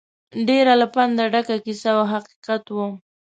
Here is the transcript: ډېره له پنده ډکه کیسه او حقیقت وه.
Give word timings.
ډېره 0.47 0.73
له 0.81 0.87
پنده 0.93 1.25
ډکه 1.33 1.55
کیسه 1.65 1.89
او 1.97 2.03
حقیقت 2.13 2.63
وه. 2.75 2.87